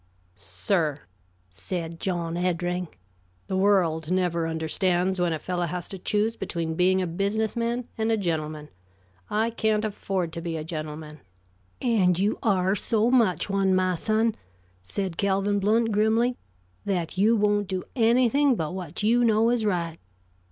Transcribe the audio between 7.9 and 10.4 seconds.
and a gentleman. I can't afford